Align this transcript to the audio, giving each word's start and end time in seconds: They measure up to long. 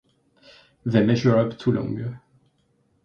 They 0.83 1.03
measure 1.05 1.37
up 1.37 1.59
to 1.59 1.71
long. 1.71 2.17